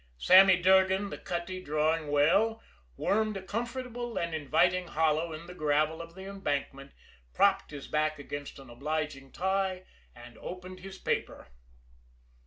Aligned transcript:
Sammy 0.17 0.59
Durgan, 0.59 1.11
the 1.11 1.17
cutty 1.19 1.61
drawing 1.61 2.07
well, 2.07 2.63
wormed 2.97 3.37
a 3.37 3.41
comfortable 3.43 4.17
and 4.17 4.33
inviting 4.33 4.87
hollow 4.87 5.31
in 5.31 5.45
the 5.45 5.53
gravel 5.53 6.01
of 6.01 6.15
the 6.15 6.25
embankment, 6.25 6.91
propped 7.35 7.69
his 7.69 7.87
back 7.87 8.17
against 8.17 8.57
an 8.57 8.71
obliging 8.71 9.31
tie, 9.31 9.83
and 10.15 10.39
opened 10.39 10.79
his 10.79 10.97
paper. 10.97 11.49